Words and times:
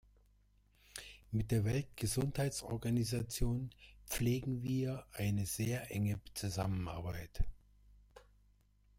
Mit 1.29 1.51
der 1.51 1.63
Weltgesundheitsorganisation 1.63 3.69
pflegen 4.07 4.63
wir 4.63 5.05
eine 5.13 5.45
sehr 5.45 5.91
enge 5.91 6.19
Zusammenarbeit. 6.33 7.43